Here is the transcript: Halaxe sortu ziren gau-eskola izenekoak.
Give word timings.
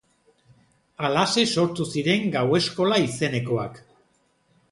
Halaxe 1.07 1.43
sortu 1.57 1.85
ziren 1.97 2.25
gau-eskola 2.37 2.99
izenekoak. 3.09 3.81